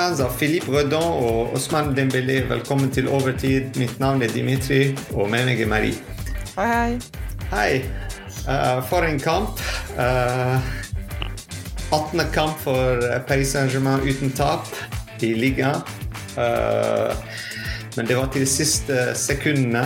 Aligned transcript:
Fans 0.00 0.20
av 0.24 0.30
Philippe 0.32 0.72
Redon 0.72 1.10
og 1.20 1.50
Osman 1.58 1.90
Dembélé, 1.92 2.38
velkommen 2.48 2.88
til 2.88 3.08
Overtid. 3.12 3.74
Mitt 3.76 3.98
navn 4.00 4.22
er 4.24 4.30
Dimitri, 4.32 4.94
og 5.12 5.26
med 5.28 5.44
meg 5.44 5.60
er 5.60 5.68
Marie. 5.68 5.98
Hei, 6.54 6.68
hei. 6.70 6.94
Hei. 7.50 7.74
Uh, 8.46 8.80
for 8.88 9.04
en 9.04 9.20
kamp. 9.20 9.60
Uh, 9.98 10.56
18. 11.92 12.22
kamp 12.32 12.56
for 12.64 13.04
Paris 13.28 13.52
Saint-Germain 13.52 14.00
uten 14.08 14.32
tap 14.32 14.72
i 15.20 15.34
ligaen. 15.36 15.84
Uh, 16.32 17.12
men 17.98 18.08
det 18.08 18.16
var 18.16 18.32
til 18.32 18.46
de 18.46 18.48
siste 18.48 19.04
sekundene 19.20 19.84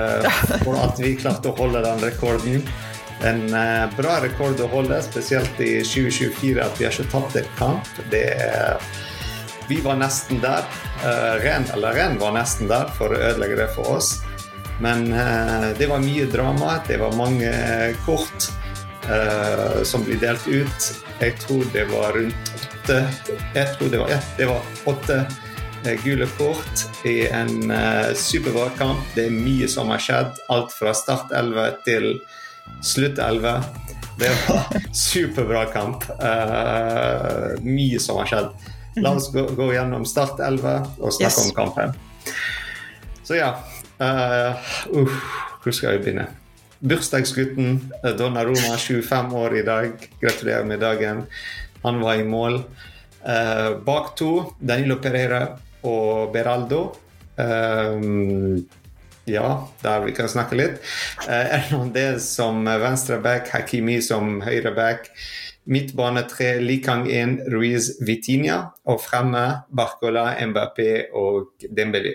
for 0.66 0.76
at 0.82 1.00
vi 1.00 1.14
klarte 1.16 1.54
å 1.54 1.56
holde 1.62 1.80
den 1.86 2.04
rekorden. 2.04 2.60
En 3.24 3.46
bra 3.96 4.20
rekord 4.20 4.60
å 4.60 4.68
holde, 4.68 5.00
spesielt 5.00 5.64
i 5.64 5.78
2024, 5.80 6.60
at 6.60 6.76
vi 6.76 6.90
har 6.90 6.92
ikke 6.92 7.12
tapt 7.16 7.40
en 7.40 7.52
kamp. 7.56 7.92
Det 8.12 8.26
er 8.36 8.82
vi 9.68 9.80
var 9.80 9.96
nesten 9.96 10.40
der. 10.40 10.64
Uh, 11.04 11.42
Ren 11.42 11.64
eller 11.74 11.92
Ren 11.92 12.18
var 12.18 12.34
nesten 12.36 12.68
der 12.70 12.90
for 12.98 13.14
å 13.14 13.18
ødelegge 13.30 13.58
det 13.62 13.70
for 13.74 13.96
oss. 13.98 14.20
Men 14.82 15.08
uh, 15.12 15.72
det 15.78 15.88
var 15.90 16.04
mye 16.04 16.28
drama. 16.30 16.78
Det 16.86 17.00
var 17.00 17.16
mange 17.18 17.50
kort 18.06 18.50
uh, 19.08 19.82
som 19.82 20.06
ble 20.06 20.18
delt 20.22 20.46
ut. 20.46 20.92
Jeg 21.20 21.38
tror 21.42 21.64
det 21.72 21.86
var 21.90 22.12
rundt 22.16 22.54
åtte 22.76 23.00
Jeg 23.56 23.70
tror 23.74 23.88
det 23.90 23.98
var, 23.98 24.10
ja, 24.12 24.18
det 24.36 24.46
var 24.50 24.66
åtte 24.86 25.24
gule 26.02 26.26
kort 26.36 27.06
i 27.06 27.28
en 27.30 27.70
superbra 28.18 28.68
kamp. 28.78 29.04
Det 29.14 29.28
er 29.28 29.34
mye 29.34 29.68
som 29.70 29.92
har 29.94 30.02
skjedd. 30.02 30.40
Alt 30.50 30.74
fra 30.74 30.90
start 30.98 31.30
11 31.30 31.76
til 31.86 32.08
slutt 32.82 33.20
11. 33.22 33.52
Det 34.18 34.32
var 34.48 34.80
superbra 35.06 35.62
kamp. 35.70 36.08
mye 37.62 38.02
som 38.02 38.18
har 38.18 38.32
skjedd. 38.32 38.50
La 38.96 39.12
oss 39.12 39.28
gå, 39.32 39.44
gå 39.56 39.72
gjennom 39.74 40.06
Start 40.08 40.40
11 40.40 40.76
og 40.98 41.12
snakke 41.12 41.28
yes. 41.28 41.42
om 41.44 41.54
kampen. 41.56 41.92
Så 43.26 43.36
ja 43.36 43.50
uh, 44.00 44.56
uh, 44.94 45.16
Hvor 45.62 45.74
skal 45.74 45.96
vi 45.96 46.04
begynne? 46.06 46.28
Bursdagsgutten 46.86 47.78
eh, 48.04 48.12
Donna 48.16 48.44
Roma, 48.44 48.76
25 48.78 49.32
år 49.34 49.56
i 49.56 49.62
dag. 49.66 50.08
Gratulerer 50.20 50.64
med 50.68 50.80
dagen. 50.84 51.22
Han 51.82 52.00
var 52.04 52.20
i 52.20 52.24
mål. 52.24 52.60
Uh, 53.24 53.78
bak 53.84 54.12
to 54.16 54.52
Danilo 54.60 54.98
Pereira 55.02 55.56
og 55.82 56.32
Beraldo. 56.34 56.82
Um, 57.36 58.60
ja, 59.24 59.48
der 59.82 60.04
vi 60.04 60.14
kan 60.14 60.28
snakke 60.30 60.60
litt. 60.60 60.78
Uh, 61.24 61.48
Hernandez 61.56 62.28
som 62.36 62.60
venstreback, 62.68 63.50
Hakimi 63.56 63.98
som 64.04 64.38
høyreback. 64.44 65.10
Midtbane 65.66 66.22
tre 66.30 66.56
Likang 66.62 67.08
1 67.10 67.48
Ruiz 67.52 67.96
Vitinha. 68.00 68.60
Og 68.86 69.00
fremme 69.02 69.42
Barcola, 69.68 70.30
Mbappé 70.46 71.08
og 71.14 71.66
Dembélé. 71.66 72.14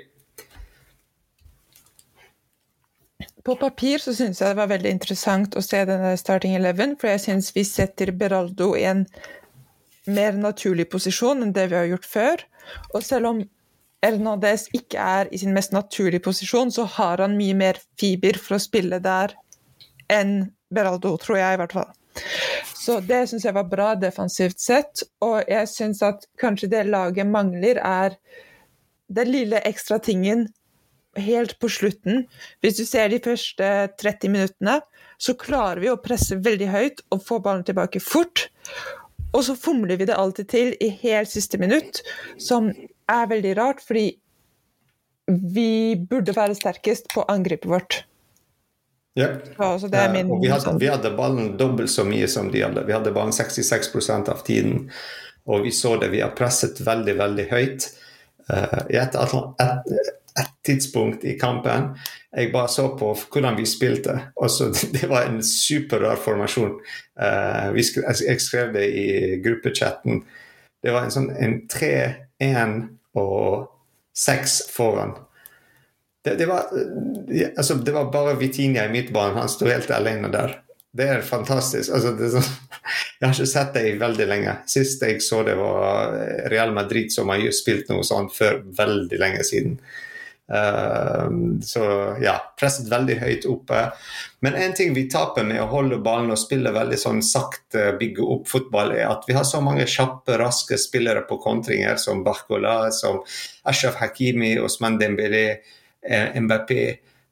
På 3.43 3.55
papir 3.57 3.97
så 4.01 4.13
syns 4.13 4.41
jeg 4.41 4.53
det 4.53 4.59
var 4.59 4.69
veldig 4.69 4.91
interessant 4.93 5.55
å 5.57 5.63
se 5.65 5.79
denne 5.89 6.13
starting 6.19 6.53
eleven, 6.59 6.93
for 6.99 7.09
jeg 7.09 7.23
syns 7.23 7.49
vi 7.55 7.63
setter 7.65 8.11
Beraldo 8.13 8.75
i 8.77 8.85
en 8.85 9.07
mer 10.05 10.37
naturlig 10.37 10.87
posisjon 10.91 11.41
enn 11.41 11.53
det 11.55 11.67
vi 11.71 11.79
har 11.79 11.89
gjort 11.89 12.05
før. 12.05 12.43
Og 12.93 13.01
selv 13.05 13.31
om 13.31 13.41
Hernandez 14.05 14.67
ikke 14.77 15.01
er 15.01 15.29
i 15.33 15.39
sin 15.41 15.55
mest 15.57 15.73
naturlige 15.73 16.23
posisjon, 16.25 16.73
så 16.73 16.85
har 16.97 17.21
han 17.21 17.37
mye 17.37 17.57
mer 17.57 17.81
fiber 18.01 18.37
for 18.41 18.57
å 18.57 18.61
spille 18.61 19.01
der 19.01 19.33
enn 20.11 20.51
Beraldo, 20.73 21.15
tror 21.21 21.41
jeg 21.41 21.57
i 21.57 21.61
hvert 21.61 21.75
fall. 21.75 21.89
Så 22.81 22.97
det 23.05 23.27
syns 23.29 23.45
jeg 23.45 23.53
var 23.53 23.69
bra 23.69 23.91
defensivt 23.99 24.61
sett. 24.61 25.03
Og 25.21 25.43
jeg 25.49 25.69
syns 25.69 26.01
at 26.05 26.25
kanskje 26.41 26.71
det 26.71 26.87
laget 26.89 27.29
mangler, 27.29 27.77
er 27.77 28.17
den 29.11 29.29
lille 29.29 29.61
ekstra 29.67 29.99
tingen 30.01 30.47
helt 31.19 31.57
på 31.59 31.69
slutten. 31.69 32.25
Hvis 32.63 32.79
du 32.79 32.85
ser 32.87 33.11
de 33.11 33.19
første 33.23 33.69
30 34.01 34.33
minuttene, 34.33 34.79
så 35.21 35.35
klarer 35.37 35.83
vi 35.83 35.91
å 35.91 35.99
presse 36.01 36.39
veldig 36.41 36.69
høyt 36.71 37.03
og 37.11 37.23
få 37.27 37.39
ballen 37.43 37.65
tilbake 37.67 38.01
fort. 38.01 38.47
Og 39.31 39.45
så 39.47 39.55
fomler 39.55 39.99
vi 39.99 40.07
det 40.09 40.17
alltid 40.17 40.49
til 40.51 40.73
i 40.81 40.89
helt 41.03 41.31
siste 41.31 41.59
minutt, 41.61 42.01
som 42.41 42.71
er 43.11 43.29
veldig 43.31 43.53
rart, 43.59 43.83
fordi 43.83 44.09
vi 45.27 45.95
burde 46.09 46.35
være 46.35 46.57
sterkest 46.57 47.11
på 47.13 47.23
angrepet 47.31 47.69
vårt. 47.69 48.01
Ja. 49.13 49.27
Altså 49.57 49.87
min, 50.13 50.31
og 50.31 50.39
vi 50.41 50.47
hadde, 50.47 50.77
vi 50.79 50.87
hadde, 50.87 51.11
ballen 51.17 51.55
dobbelt 51.59 51.91
så 51.91 52.05
mye 52.07 52.29
som 52.31 52.51
de 52.51 52.63
hadde. 52.63 52.85
Vi 52.87 52.95
hadde 52.95 53.11
ballen 53.15 53.35
66% 53.35 54.31
av 54.31 54.45
tiden. 54.47 54.85
Og 55.51 55.65
vi 55.65 55.73
så 55.75 55.97
det, 55.99 56.11
vi 56.13 56.21
har 56.23 56.31
presset 56.37 56.79
veldig, 56.85 57.17
veldig 57.19 57.47
høyt. 57.51 57.89
Uh, 58.47 58.79
I 58.89 58.99
et, 59.01 59.15
et, 59.15 59.91
et, 60.39 60.53
tidspunkt 60.65 61.23
i 61.25 61.35
kampen 61.39 61.91
jeg 62.31 62.51
bare 62.53 62.69
så 62.71 62.87
på 62.97 63.11
hvordan 63.33 63.57
vi 63.59 63.65
spilte. 63.67 64.15
Også, 64.35 64.69
det 64.95 65.09
var 65.09 65.27
en 65.27 65.41
superrar 65.43 66.19
formasjon. 66.21 66.77
Uh, 67.19 67.81
skrev, 67.83 68.07
jeg 68.27 68.41
skrev 68.41 68.71
det 68.77 68.87
i 68.95 69.09
gruppechatten. 69.43 70.23
Det 70.81 70.95
var 70.95 71.05
en 71.05 71.13
sånn 71.13 71.29
3-1 71.69 72.79
og 73.19 73.67
6 74.17 74.61
foran. 74.71 75.13
Det, 76.21 76.35
det, 76.37 76.45
var, 76.45 76.67
altså, 77.57 77.75
det 77.81 77.93
var 77.95 78.11
bare 78.13 78.35
Vitinia 78.37 78.85
i 78.85 78.91
midtbanen. 78.93 79.39
Han 79.41 79.49
sto 79.49 79.69
helt 79.69 79.89
alene 79.91 80.29
der. 80.33 80.59
Det 80.91 81.07
er 81.07 81.21
fantastisk. 81.25 81.93
Altså, 81.93 82.11
det 82.19 82.27
er 82.27 82.35
så, 82.35 82.43
jeg 83.19 83.27
har 83.27 83.33
ikke 83.33 83.51
sett 83.53 83.73
det 83.77 83.87
i 83.87 83.97
veldig 83.99 84.27
lenge. 84.29 84.55
Sist 84.69 85.03
jeg 85.07 85.23
så 85.23 85.41
det, 85.47 85.55
var 85.59 86.15
Real 86.51 86.75
Madrid, 86.75 87.13
som 87.13 87.31
har 87.31 87.43
spilt 87.55 87.89
noe 87.91 88.05
sånt 88.05 88.35
før 88.35 88.61
veldig 88.77 89.21
lenge 89.21 89.43
siden. 89.47 89.77
Uh, 90.51 91.31
så 91.63 91.83
ja, 92.19 92.33
presset 92.59 92.91
veldig 92.91 93.15
høyt 93.21 93.47
oppe. 93.47 93.85
Men 94.43 94.57
en 94.59 94.73
ting 94.75 94.91
vi 94.93 95.05
taper 95.09 95.47
med 95.47 95.61
å 95.63 95.69
holde 95.71 96.01
ballen 96.03 96.33
og 96.33 96.41
spille 96.41 96.73
veldig 96.75 96.99
sånn 96.99 97.21
sakte, 97.23 97.93
bygge 98.01 98.25
opp 98.35 98.51
fotball, 98.51 98.91
er 98.97 99.07
at 99.07 99.23
vi 99.29 99.37
har 99.37 99.47
så 99.47 99.61
mange 99.63 99.87
kjappe, 99.87 100.35
raske 100.41 100.75
spillere 100.81 101.23
på 101.29 101.39
kontringer, 101.39 101.95
som 102.01 102.25
Barcola, 102.27 102.91
som 102.91 103.23
Ashraf 103.63 104.01
Hakimi, 104.03 104.57
Osman 104.59 104.99
Dembélé. 104.99 105.61
Eh, 106.01 106.37
Mbappé. 106.41 106.85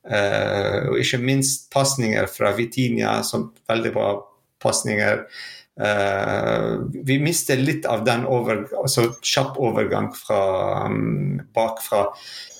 Eh, 0.09 0.81
og 0.89 0.99
ikke 1.01 1.21
minst 1.21 1.69
pasninger 1.73 2.27
fra 2.31 2.53
Vitinha, 2.57 3.19
som 3.23 3.49
veldig 3.69 3.93
bra 3.95 4.11
pasninger. 4.63 5.25
Uh, 5.79 6.81
vi 6.91 7.15
mister 7.23 7.55
litt 7.55 7.85
av 7.87 8.01
den 8.03 8.25
over, 8.27 8.65
altså 8.81 9.05
kjapp 9.23 9.55
overgang 9.63 10.09
fra 10.11 10.39
um, 10.89 11.37
bakfra 11.55 12.01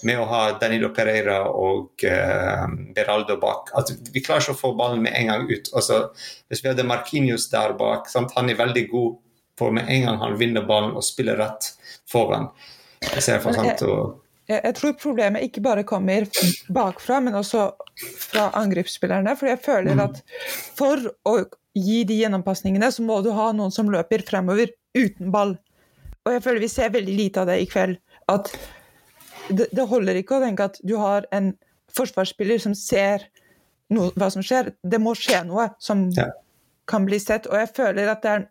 med 0.08 0.22
å 0.22 0.28
ha 0.30 0.44
Danilo 0.62 0.88
Pereira 0.96 1.42
og 1.52 2.06
uh, 2.08 2.64
Beraldo 2.96 3.36
bak. 3.42 3.74
At 3.76 3.92
vi 3.92 4.24
klarer 4.24 4.46
ikke 4.46 4.56
å 4.56 4.62
få 4.62 4.72
ballen 4.80 5.04
med 5.04 5.18
en 5.20 5.34
gang 5.34 5.44
ut. 5.52 5.68
Altså, 5.76 6.00
hvis 6.48 6.64
vi 6.64 6.72
hadde 6.72 6.88
Markinius 6.88 7.50
der 7.52 7.76
bak, 7.80 8.08
sant? 8.08 8.32
han 8.40 8.54
er 8.54 8.62
veldig 8.62 8.86
god 8.94 9.20
på 9.60 9.72
med 9.76 9.92
en 9.92 10.08
gang 10.08 10.24
han 10.24 10.40
vinner 10.40 10.64
ballen 10.64 10.96
og 10.96 11.04
spiller 11.04 11.36
rett 11.44 11.74
foran. 12.08 12.48
Jeg 13.04 13.26
ser 13.26 13.44
for 13.44 13.56
sant, 13.56 13.84
og 13.84 14.29
jeg 14.50 14.76
tror 14.80 14.98
problemet 14.98 15.46
ikke 15.46 15.62
bare 15.62 15.86
kommer 15.88 16.26
bakfra, 16.74 17.20
men 17.22 17.38
også 17.38 17.68
fra 18.18 18.50
angrepsspillerne. 18.58 19.36
For 19.38 19.52
jeg 19.52 19.62
føler 19.62 19.98
mm. 20.00 20.04
at 20.08 20.22
for 20.78 21.06
å 21.30 21.36
gi 21.78 22.02
de 22.10 22.18
gjennompasningene, 22.24 22.90
så 22.92 23.06
må 23.06 23.20
du 23.26 23.30
ha 23.36 23.52
noen 23.56 23.74
som 23.74 23.92
løper 23.94 24.26
fremover 24.26 24.74
uten 24.98 25.30
ball. 25.34 25.56
Og 26.26 26.34
jeg 26.34 26.44
føler 26.46 26.66
vi 26.66 26.72
ser 26.72 26.94
veldig 26.96 27.16
lite 27.16 27.44
av 27.44 27.52
det 27.52 27.60
i 27.62 27.70
kveld. 27.70 28.00
At 28.32 28.50
det, 29.50 29.70
det 29.70 29.88
holder 29.90 30.20
ikke 30.20 30.40
å 30.40 30.44
tenke 30.44 30.70
at 30.72 30.82
du 30.86 30.96
har 31.02 31.30
en 31.36 31.54
forsvarsspiller 31.96 32.62
som 32.62 32.76
ser 32.78 33.30
noe, 33.94 34.12
hva 34.18 34.30
som 34.34 34.46
skjer. 34.46 34.74
Det 34.82 35.02
må 35.02 35.16
skje 35.18 35.44
noe 35.48 35.70
som 35.82 36.08
ja. 36.18 36.30
kan 36.90 37.06
bli 37.06 37.22
sett. 37.22 37.50
Og 37.50 37.58
jeg 37.62 37.74
føler 37.78 38.10
at 38.12 38.26
det 38.26 38.36
er 38.36 38.46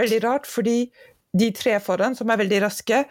veldig 0.00 0.24
rart, 0.24 0.48
fordi 0.48 0.78
de 1.36 1.52
tre 1.56 1.76
foran, 1.84 2.16
som 2.16 2.30
er 2.32 2.40
veldig 2.40 2.64
raske, 2.64 3.04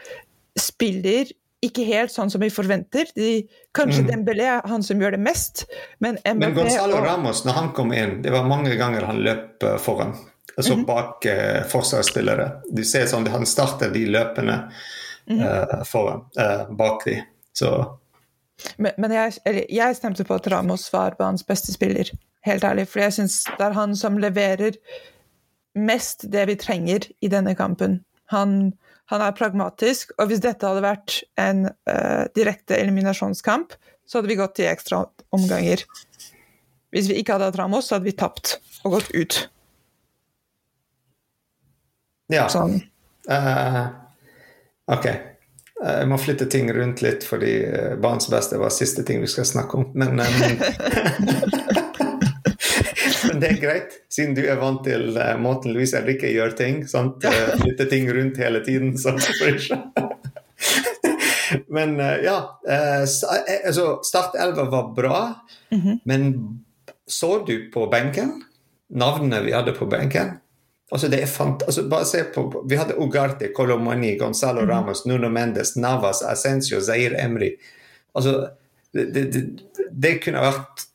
spiller 0.58 1.30
ikke 1.64 1.86
helt 1.88 2.12
sånn 2.14 2.30
som 2.30 2.42
vi 2.44 2.50
forventer. 2.54 3.10
De, 3.16 3.46
kanskje 3.76 4.04
mm. 4.04 4.10
Dembélé 4.12 4.48
er 4.58 4.70
han 4.70 4.84
som 4.86 5.02
gjør 5.02 5.16
det 5.16 5.22
mest, 5.24 5.66
men 6.04 6.20
MLP 6.22 6.40
Men 6.44 6.56
Gonzalo. 6.60 7.02
Ramos, 7.06 7.44
når 7.46 7.60
han 7.60 7.70
kom 7.78 7.94
inn, 7.96 8.20
det 8.26 8.34
var 8.34 8.48
mange 8.50 8.76
ganger 8.80 9.08
han 9.08 9.22
løp 9.26 9.64
uh, 9.64 9.78
foran. 9.82 10.16
Altså 10.56 10.74
mm 10.74 10.80
-hmm. 10.80 10.88
bak 10.88 11.26
eh, 11.26 11.64
forsvarsspillere. 11.68 12.52
Du 12.72 12.84
ser 12.84 13.06
sånn 13.06 13.28
han 13.28 13.46
starter 13.46 13.90
de 13.92 14.06
løpene 14.06 14.72
mm 15.30 15.40
-hmm. 15.40 15.84
foran, 15.84 16.22
bak 16.78 17.06
de. 17.06 17.24
Så 17.54 17.98
men, 18.78 18.92
men 18.98 19.12
jeg, 19.12 19.34
jeg, 19.70 19.96
stemte 19.96 20.24
på 20.24 20.34
at 20.34 20.48
Ramos 20.48 20.94
var 20.94 21.16
banens 21.20 21.44
beste 21.44 21.74
spiller, 21.74 22.10
helt 22.42 22.64
ærlig. 22.64 22.88
For 22.88 23.00
jeg 23.00 23.14
syns 23.14 23.44
det 23.58 23.66
er 23.66 23.72
han 23.72 23.96
som 23.96 24.18
leverer 24.18 24.78
mest 25.76 26.26
det 26.32 26.48
vi 26.48 26.56
trenger 26.56 27.08
i 27.22 27.28
denne 27.28 27.56
kampen. 27.56 28.00
Han 28.32 28.74
han 29.12 29.22
er 29.22 29.36
pragmatisk, 29.38 30.16
og 30.18 30.32
hvis 30.32 30.42
dette 30.42 30.66
hadde 30.66 30.84
vært 30.86 31.20
en 31.42 31.68
uh, 31.70 32.24
direkte 32.38 32.78
eliminasjonskamp, 32.80 33.76
så 34.06 34.20
hadde 34.20 34.32
vi 34.32 34.40
gått 34.40 34.56
til 34.58 34.70
ekstra 34.70 35.04
omganger. 35.36 35.84
Hvis 36.94 37.10
vi 37.12 37.20
ikke 37.22 37.36
hadde 37.36 37.52
hatt 37.52 37.60
Ramos, 37.60 37.90
så 37.90 37.98
hadde 37.98 38.10
vi 38.10 38.16
tapt 38.18 38.58
og 38.86 38.98
gått 38.98 39.12
ut. 39.14 39.38
Ja. 42.34 42.48
Sånn. 42.50 42.80
Uh, 43.30 43.86
OK. 44.94 45.08
Jeg 45.76 46.08
må 46.10 46.18
flytte 46.18 46.48
ting 46.50 46.70
rundt 46.74 47.02
litt, 47.04 47.26
fordi 47.28 47.52
barns 48.02 48.30
beste 48.32 48.58
var 48.58 48.72
siste 48.74 49.04
ting 49.06 49.20
vi 49.22 49.30
skal 49.30 49.46
snakke 49.46 49.82
om. 49.82 49.90
Men, 49.94 50.22
men 53.36 53.44
det 53.44 53.52
er 53.52 53.60
greit, 53.60 53.98
siden 54.12 54.36
du 54.38 54.46
er 54.48 54.60
vant 54.62 54.86
til 54.88 55.18
måten 55.44 55.76
Louise 55.76 56.00
Enrique 56.00 56.32
gjør 56.32 56.56
ting. 56.56 56.86
Sant? 56.88 57.26
Flytte 57.60 57.90
ting 57.92 58.08
rundt 58.16 58.40
hele 58.40 58.64
tiden. 58.64 58.96
Så 58.98 59.12
men 61.76 62.00
ja. 62.24 62.38
Altså, 62.66 64.00
Startelva 64.08 64.70
var 64.72 64.94
bra, 64.96 65.20
mm 65.70 65.82
-hmm. 65.82 66.00
men 66.04 66.32
så 67.08 67.44
du 67.48 67.72
på 67.74 67.88
benken? 67.92 68.44
Navnene 68.90 69.44
vi 69.44 69.52
hadde 69.52 69.72
på 69.72 69.86
benken? 69.86 70.32
Altså 70.92 71.10
det 71.10 71.24
er 71.24 71.30
fant 71.30 71.64
altså 71.66 71.88
bare 71.90 72.06
se 72.06 72.22
på, 72.34 72.46
Vi 72.70 72.78
hadde 72.78 72.98
Ugarte, 73.02 73.50
Colomani, 73.56 74.18
Gonzalo 74.18 74.62
mm. 74.62 74.70
Ramos, 74.70 75.06
Nuno 75.06 75.30
Mendes, 75.30 75.76
Navas, 75.76 76.22
Ascencio, 76.22 76.82
Zair 76.82 77.16
Emry. 77.20 77.56
Altså, 78.16 78.50
det, 78.94 79.26
det, 79.34 79.44
det, 79.92 80.14
kunne 80.24 80.44
vært 80.46 80.86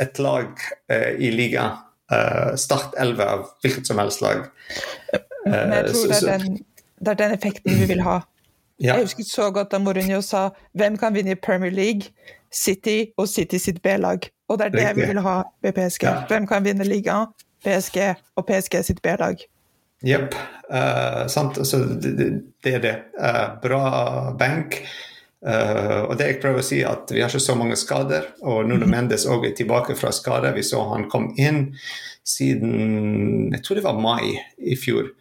et 0.00 0.20
lag 0.22 0.60
eh, 0.92 1.16
i 1.18 1.32
liga. 1.34 1.70
Uh, 2.12 2.54
start 2.56 2.94
11 2.96 3.24
av 3.24 3.44
hvilket 3.62 3.86
som 3.86 3.98
helst 4.00 4.22
lag. 4.24 4.46
Men 5.44 5.72
jeg 5.76 5.92
tror 5.92 6.12
så, 6.12 6.26
det, 6.26 6.32
er 6.32 6.44
den, 6.44 6.58
det, 6.98 7.12
er 7.12 7.20
den, 7.20 7.34
effekten 7.36 7.80
vi 7.80 7.88
vil 7.94 8.04
ha. 8.06 8.20
Ja. 8.78 8.94
Jeg 8.94 9.08
husker 9.08 9.24
så 9.26 9.48
godt 9.50 9.72
da 9.72 9.80
Mourinho 9.82 10.20
sa 10.22 10.52
hvem 10.78 10.94
kan 11.02 11.10
vinne 11.10 11.34
Premier 11.34 11.72
League? 11.74 12.12
City 12.54 13.10
og 13.18 13.26
City 13.28 13.58
sitt 13.58 13.82
B-lag. 13.82 14.28
Og 14.48 14.58
det 14.60 14.68
er 14.68 14.70
det 14.70 14.84
Riktig. 14.84 15.02
vi 15.02 15.08
vil 15.08 15.20
ha 15.24 15.42
ved 15.62 15.72
PSG. 15.72 16.04
Ja. 16.06 16.12
Hvem 16.30 16.46
kan 16.46 16.64
vinne 16.64 16.86
ligaen? 16.86 17.32
PSG 17.66 17.98
og 18.36 18.46
PSG 18.46 18.84
sitt 18.86 19.02
B-lag. 19.02 19.42
Jepp. 20.06 20.34
Uh, 20.70 21.26
sant. 21.26 21.58
Altså, 21.58 21.78
det, 21.78 22.42
det, 22.64 22.74
er 22.74 22.78
det. 22.84 22.94
Uh, 23.18 23.58
bra 23.62 23.82
bank. 24.38 24.78
Uh, 25.38 26.10
og 26.10 26.16
det 26.18 26.32
jeg 26.32 26.40
prøver 26.42 26.64
å 26.64 26.66
si, 26.66 26.80
at 26.82 27.12
vi 27.14 27.20
har 27.22 27.30
ikke 27.30 27.44
så 27.44 27.54
mange 27.58 27.78
skader. 27.78 28.32
Og 28.42 28.66
Nuno 28.66 28.88
mm. 28.88 28.90
Mendes 28.90 29.26
også 29.28 29.46
er 29.46 29.54
tilbake 29.58 29.94
fra 29.98 30.10
skade. 30.14 30.50
Vi 30.56 30.66
så 30.66 30.82
han 30.90 31.08
kom 31.10 31.30
inn 31.38 31.68
siden 32.28 33.54
Jeg 33.54 33.62
tror 33.64 33.78
det 33.78 33.86
var 33.86 34.00
mai 34.02 34.34
i 34.58 34.76
fjor. 34.76 35.12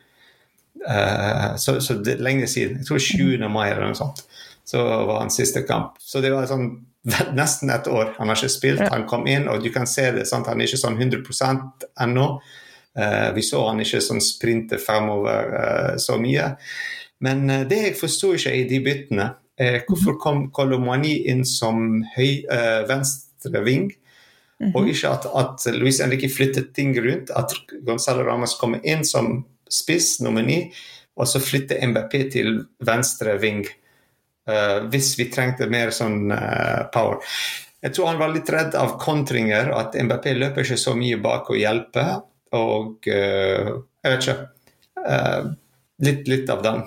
Uh, 0.81 1.53
så, 1.61 1.77
så, 1.83 1.99
det 2.01 2.17
er 2.17 2.25
lenge 2.25 2.49
siden. 2.49 2.81
Jeg 2.81 2.89
tror 2.89 3.03
20. 3.03 3.47
mai 3.53 3.69
eller 3.69 3.85
noe 3.85 3.99
sånt. 3.99 4.25
Så 4.67 4.81
var 4.81 5.21
hans 5.21 5.37
siste 5.37 5.63
kamp. 5.69 6.01
Så 6.01 6.21
det 6.23 6.33
var 6.33 6.49
sånn 6.49 6.71
nesten 7.39 7.71
et 7.71 7.87
år. 7.87 8.15
Han 8.17 8.33
har 8.33 8.41
ikke 8.41 8.57
spilt. 8.57 8.87
Han 8.89 9.05
kom 9.09 9.29
inn, 9.29 9.47
og 9.51 9.61
du 9.63 9.69
kan 9.73 9.87
se 9.89 10.09
det. 10.17 10.25
Sant? 10.27 10.49
Han 10.49 10.59
er 10.59 10.69
ikke 10.69 10.81
sånn 10.81 10.97
100 10.97 11.21
ennå. 12.03 12.29
Uh, 12.97 13.29
vi 13.37 13.45
så 13.45 13.67
han 13.69 13.85
ikke 13.85 14.01
sånn 14.01 14.23
sprinte 14.25 14.81
fremover 14.81 15.99
så 16.01 16.17
mye. 16.17 16.55
Men 17.21 17.45
det 17.69 17.77
jeg 17.83 17.97
forsto 17.97 18.33
ikke 18.33 18.51
i 18.53 18.65
de 18.69 18.77
byttene, 18.85 19.35
hvorfor 19.57 20.13
mhm. 20.13 20.19
kom 20.21 20.43
Kolomani 20.53 21.15
inn 21.31 21.45
som 21.45 22.03
høy, 22.15 22.45
eh, 22.45 22.83
venstreving? 22.89 23.91
Mm 24.59 24.67
-hmm. 24.67 24.75
Og 24.75 24.89
ikke 24.89 25.09
at, 25.09 25.25
at 25.35 25.75
Luis 25.75 26.01
Henrique 26.01 26.29
flyttet 26.29 26.73
ting 26.73 26.97
rundt. 26.97 27.29
At 27.29 27.53
Gonzalo 27.85 28.23
Ramos 28.23 28.57
kommer 28.59 28.79
inn 28.83 29.05
som 29.05 29.45
spiss, 29.69 30.19
nummer 30.19 30.41
ni, 30.41 30.73
og 31.15 31.27
så 31.27 31.39
flytter 31.39 31.87
MBP 31.87 32.31
til 32.31 32.65
venstre 32.79 33.37
ving. 33.37 33.65
Uh, 34.49 34.87
hvis 34.89 35.17
vi 35.19 35.27
trengte 35.29 35.67
mer 35.67 35.89
sånn 35.91 36.31
uh, 36.31 36.87
power. 36.93 37.19
Jeg 37.83 37.93
tror 37.93 38.07
han 38.07 38.19
var 38.19 38.31
litt 38.31 38.49
redd 38.49 38.75
av 38.75 38.97
kontringer, 38.97 39.73
at 39.75 39.95
MBP 39.95 40.25
løper 40.37 40.63
ikke 40.63 40.77
så 40.77 40.95
mye 40.95 41.17
bak 41.17 41.49
og 41.49 41.59
hjelper. 41.59 42.13
Og 42.55 43.09
uh, 43.11 43.73
jeg 44.03 44.13
vet 44.13 44.23
ikke. 44.23 44.37
litt, 45.99 46.27
litt 46.27 46.49
av 46.49 46.63
den. 46.63 46.81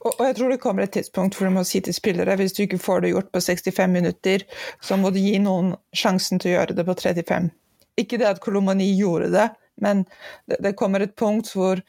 Og, 0.00 0.12
og, 0.14 0.22
jeg 0.24 0.36
tror 0.38 0.52
det 0.52 0.60
kommer 0.62 0.86
et 0.86 0.94
tidspunkt 0.96 1.36
hvor 1.36 1.48
du 1.48 1.54
må 1.58 1.64
si 1.68 1.82
til 1.84 1.94
spillere 1.94 2.36
hvis 2.40 2.54
du 2.56 2.62
ikke 2.64 2.80
får 2.80 3.02
det 3.04 3.12
gjort 3.12 3.32
på 3.34 3.42
65 3.44 3.90
minutter, 3.92 4.44
så 4.80 4.96
må 4.96 5.12
du 5.12 5.20
gi 5.20 5.36
noen 5.42 5.74
sjansen 5.96 6.40
til 6.40 6.52
å 6.52 6.54
gjøre 6.58 6.76
det 6.78 6.86
på 6.88 6.96
35. 6.96 7.50
Ikke 8.00 8.20
det 8.20 8.30
at 8.30 8.40
Kolomani 8.40 8.88
gjorde 8.96 9.28
det, 9.34 9.50
men 9.84 10.06
det, 10.48 10.60
det 10.64 10.76
kommer 10.78 11.04
et 11.04 11.16
punkt 11.20 11.52
hvor 11.52 11.82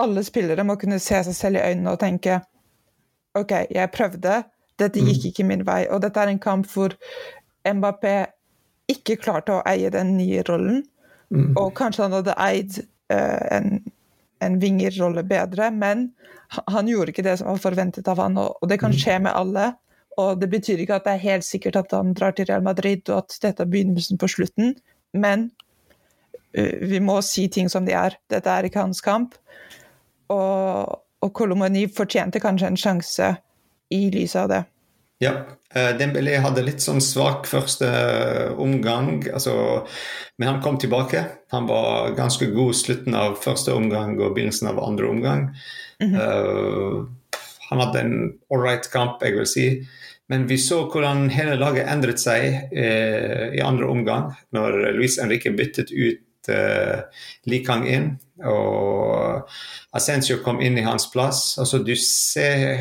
alle 0.00 0.22
spillere 0.24 0.64
må 0.64 0.78
kunne 0.80 1.00
se 1.02 1.18
seg 1.26 1.36
selv 1.36 1.60
i 1.60 1.66
øynene 1.72 1.94
og 1.94 2.00
tenke 2.00 2.40
OK, 3.38 3.52
jeg 3.70 3.94
prøvde, 3.94 4.42
dette 4.80 5.02
gikk 5.02 5.22
mm. 5.22 5.28
ikke 5.30 5.46
min 5.46 5.66
vei. 5.66 5.84
Og 5.90 6.00
dette 6.02 6.18
er 6.18 6.32
en 6.32 6.42
kamp 6.42 6.66
hvor 6.72 6.96
Mbappé 7.66 8.14
ikke 8.90 9.18
klarte 9.20 9.58
å 9.58 9.64
eie 9.68 9.90
den 9.92 10.16
nye 10.16 10.42
rollen. 10.48 10.82
Mm. 11.30 11.52
Og 11.54 11.70
kanskje 11.78 12.06
han 12.06 12.16
hadde 12.18 12.34
eid 12.42 12.80
uh, 13.12 13.42
en, 13.54 13.78
en 14.44 14.58
vingerrolle 14.60 15.24
bedre, 15.28 15.70
men 15.74 16.08
han 16.50 16.88
gjorde 16.88 17.14
ikke 17.14 17.24
det 17.26 17.36
som 17.40 17.50
var 17.52 17.62
forventet 17.62 18.08
av 18.10 18.20
han, 18.22 18.38
og, 18.40 18.58
det 18.68 18.80
kan 18.82 18.94
mm. 18.94 19.00
skje 19.02 19.18
med 19.26 19.34
alle. 19.36 19.66
Og 20.20 20.40
det 20.40 20.50
betyr 20.52 20.82
ikke 20.82 20.98
at 20.98 21.06
det 21.06 21.16
er 21.16 21.28
helt 21.28 21.46
sikkert 21.46 21.78
at 21.80 21.92
han 21.94 22.14
drar 22.18 22.34
til 22.36 22.48
Real 22.48 22.64
Madrid, 22.66 23.04
og 23.08 23.22
at 23.22 23.36
dette 23.44 23.64
er 23.64 23.70
begynnelsen 23.70 24.18
på 24.20 24.28
slutten, 24.28 24.74
men 25.16 25.48
uh, 26.58 26.74
vi 26.90 27.00
må 27.04 27.20
si 27.24 27.46
ting 27.52 27.70
som 27.72 27.86
de 27.86 27.94
er. 27.96 28.18
Dette 28.32 28.50
er 28.50 28.66
ikke 28.66 28.82
hans 28.82 29.00
kamp. 29.04 29.38
Og, 30.30 30.98
og 31.22 31.32
Kolomani 31.34 31.86
fortjente 31.90 32.42
kanskje 32.42 32.72
en 32.72 32.80
sjanse 32.80 33.30
i 33.90 34.02
lys 34.14 34.36
av 34.38 34.50
det. 34.50 34.60
Ja, 35.20 35.32
uh, 35.76 35.92
Dembélé 36.00 36.38
hadde 36.40 36.64
litt 36.64 36.80
sånn 36.80 37.02
svak 37.04 37.44
første 37.50 37.88
eh, 37.88 38.52
omgang, 38.56 39.18
altså, 39.28 39.52
men 40.40 40.48
han 40.48 40.60
kom 40.64 40.78
tilbake. 40.80 41.26
Han 41.52 41.66
var 41.68 42.14
ganske 42.16 42.48
god 42.54 42.78
slutten 42.78 43.16
av 43.18 43.36
første 43.42 43.74
omgang 43.76 44.14
og 44.16 44.32
begynnelsen 44.38 44.70
av 44.72 44.80
andre 44.80 45.10
omgang. 45.10 45.42
Mm 46.00 46.14
-hmm. 46.14 46.20
uh, 46.20 47.04
han 47.70 47.80
hadde 47.80 48.00
en 48.00 48.32
ålreit 48.48 48.90
kamp, 48.90 49.22
jeg 49.22 49.36
vil 49.36 49.46
si. 49.46 49.66
Men 50.28 50.46
vi 50.46 50.58
så 50.58 50.86
hvordan 50.90 51.28
hele 51.30 51.56
laget 51.56 51.88
endret 51.90 52.20
seg 52.20 52.72
uh, 52.72 53.54
i 53.54 53.60
andre 53.60 53.86
omgang, 53.86 54.32
når 54.52 54.92
Luis 54.96 55.20
Henrique 55.20 55.52
byttet 55.52 55.92
ut 55.92 56.48
uh, 56.48 57.02
Likang 57.44 57.86
inn. 57.88 58.18
Og 58.44 59.48
Ascencio 59.92 60.38
kom 60.44 60.60
inn 60.60 60.78
i 60.78 60.86
hans 60.86 61.10
plass. 61.12 61.58
Altså, 61.58 61.78
du 61.78 61.96
ser 61.96 62.80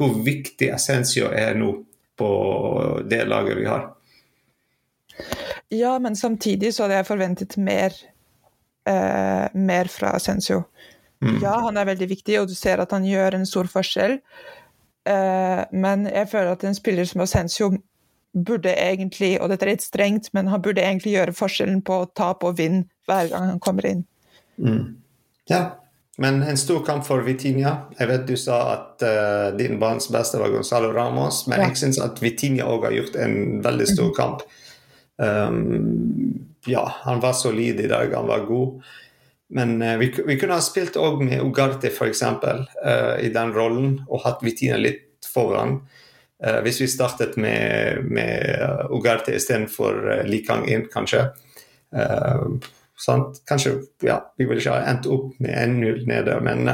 hvor 0.00 0.16
viktig 0.24 0.70
Essensio 0.72 1.30
er 1.36 1.56
nå 1.58 1.74
på 2.20 2.30
det 3.08 3.24
laget 3.28 3.58
vi 3.58 3.66
har. 3.68 3.90
Ja, 5.72 5.98
men 5.98 6.16
samtidig 6.16 6.72
så 6.74 6.84
hadde 6.84 7.00
jeg 7.00 7.08
forventet 7.08 7.56
mer, 7.60 7.94
eh, 8.88 9.46
mer 9.54 9.90
fra 9.92 10.14
Essensio. 10.16 10.64
Mm. 11.20 11.38
Ja, 11.42 11.58
han 11.60 11.76
er 11.76 11.84
veldig 11.84 12.08
viktig, 12.08 12.40
og 12.40 12.48
du 12.48 12.56
ser 12.56 12.80
at 12.80 12.92
han 12.96 13.04
gjør 13.04 13.36
en 13.36 13.46
stor 13.46 13.68
forskjell. 13.68 14.18
Eh, 15.08 15.62
men 15.72 16.06
jeg 16.08 16.28
føler 16.32 16.52
at 16.52 16.64
en 16.64 16.76
spiller 16.76 17.04
som 17.08 17.22
Essensio 17.24 17.70
burde 18.32 18.72
egentlig, 18.72 19.36
og 19.40 19.50
dette 19.50 19.66
er 19.66 19.74
litt 19.74 19.84
strengt, 19.84 20.30
men 20.32 20.48
han 20.48 20.62
burde 20.62 20.82
egentlig 20.82 21.16
gjøre 21.16 21.36
forskjellen 21.36 21.82
på 21.82 22.02
tap 22.16 22.44
og 22.46 22.58
vinn 22.58 22.84
hver 23.10 23.30
gang 23.32 23.48
han 23.52 23.62
kommer 23.62 23.86
inn. 23.86 24.04
Mm. 24.56 24.96
Ja, 25.50 25.79
men 26.20 26.42
en 26.42 26.58
stor 26.58 26.84
kamp 26.84 27.06
for 27.06 27.24
Vitinha. 27.24 27.70
Jeg 27.96 28.08
vet 28.10 28.26
du 28.28 28.34
sa 28.36 28.58
at 28.74 29.04
uh, 29.06 29.56
din 29.56 29.78
barns 29.80 30.10
beste 30.12 30.36
var 30.36 30.52
Gonzalo 30.52 30.90
Ramos, 30.92 31.46
men 31.48 31.62
ja. 31.62 31.68
jeg 31.70 31.80
syns 31.80 32.00
at 32.04 32.20
Vitinha 32.20 32.66
òg 32.68 32.84
har 32.84 32.92
gjort 32.92 33.14
en 33.24 33.36
veldig 33.64 33.86
stor 33.88 34.10
mhm. 34.10 34.16
kamp. 34.18 34.42
Um, 35.16 36.34
ja, 36.68 36.82
han 37.06 37.22
var 37.24 37.32
solid 37.38 37.80
i 37.80 37.88
dag, 37.88 38.12
han 38.12 38.28
var 38.28 38.44
god. 38.44 38.84
Men 39.56 39.72
uh, 39.80 39.94
vi, 40.02 40.10
vi, 40.26 40.36
kunne 40.36 40.58
ha 40.60 40.64
spilt 40.64 40.98
òg 41.00 41.24
med 41.24 41.40
Ugarte, 41.40 41.88
f.eks., 41.88 42.20
uh, 42.20 43.16
i 43.16 43.32
den 43.32 43.54
rollen, 43.56 43.94
og 44.04 44.20
hatt 44.26 44.44
Vitinha 44.44 44.76
litt 44.76 45.24
foran. 45.24 45.78
Uh, 46.44 46.58
hvis 46.66 46.82
vi 46.84 46.90
startet 46.92 47.40
med, 47.40 48.04
med 48.12 48.84
Ugarte 48.92 49.32
istedenfor 49.40 50.04
uh, 50.04 50.20
Likang 50.28 50.68
inn, 50.68 50.84
kanskje. 50.92 51.30
Uh, 51.96 52.60
sant? 53.00 53.42
Kanskje 53.48 53.76
ja, 54.04 54.20
vi 54.36 54.46
ville 54.46 54.60
ikke 54.60 54.76
ha 54.76 54.88
endt 54.90 55.08
opp 55.10 55.38
med 55.42 55.54
1-0 55.54 56.06
nede, 56.08 56.40
men, 56.44 56.66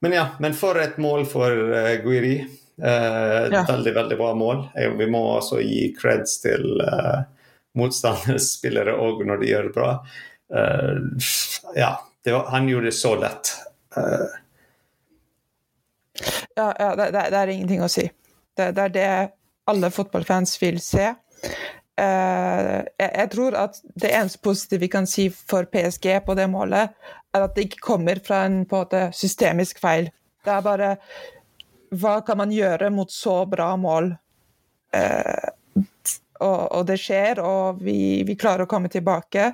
men, 0.00 0.16
ja. 0.16 0.26
Men 0.42 0.56
for 0.56 0.80
et 0.80 0.98
mål 1.02 1.26
for 1.30 1.50
uh, 1.72 1.94
Guiri. 2.04 2.36
Uh, 2.82 3.48
ja. 3.52 3.64
Veldig, 3.68 3.94
veldig 3.94 4.18
bra 4.18 4.32
mål. 4.34 4.64
Vi 4.98 5.08
må 5.10 5.22
også 5.36 5.60
gi 5.62 5.90
creds 5.98 6.38
til 6.44 6.80
uh, 6.80 7.22
motstanders 7.78 8.52
spillere 8.58 8.96
òg 8.96 9.24
når 9.28 9.42
de 9.42 9.52
gjør 9.52 9.68
det 9.68 9.74
bra. 9.76 9.92
Uh, 10.52 10.96
ja, 11.78 11.92
det 12.24 12.36
var, 12.36 12.48
han 12.54 12.68
gjorde 12.68 12.90
det 12.90 12.96
så 12.98 13.14
lett. 13.20 13.54
ja, 16.56 16.68
ja 16.78 16.90
det, 16.96 17.12
det, 17.12 17.38
er 17.38 17.54
ingenting 17.54 17.84
å 17.84 17.92
si. 17.92 18.08
Det, 18.56 18.72
det 18.76 18.88
er 18.88 18.96
det 18.96 19.12
alle 19.70 19.90
fotballfans 19.94 20.56
vil 20.62 20.80
se. 20.82 21.12
Uh, 22.00 22.80
jeg, 22.96 23.28
tror 23.34 23.54
at 23.60 23.76
det 24.00 24.14
eneste 24.16 24.40
positive 24.40 24.80
vi 24.80 24.88
kan 24.88 25.06
si 25.06 25.26
for 25.28 25.68
PSG 25.68 26.22
på 26.24 26.36
det 26.38 26.48
målet, 26.50 26.94
er 27.32 27.44
at 27.44 27.54
det 27.56 27.66
ikke 27.68 27.84
kommer 27.84 28.20
fra 28.24 28.44
en 28.46 28.62
en 28.64 29.12
systemisk 29.12 29.80
feil. 29.80 30.10
Det 30.44 30.52
er 30.52 30.62
bare 30.64 30.96
Hva 31.92 32.22
kan 32.24 32.38
man 32.38 32.50
gjøre 32.50 32.88
mot 32.90 33.10
så 33.12 33.44
bra 33.46 33.76
mål? 33.76 34.14
Eh, 34.96 35.48
og, 36.40 36.72
og, 36.72 36.86
det 36.86 36.96
skjer, 36.98 37.38
og 37.40 37.82
vi, 37.84 38.24
vi, 38.24 38.34
klarer 38.34 38.64
å 38.64 38.70
komme 38.70 38.88
tilbake. 38.88 39.52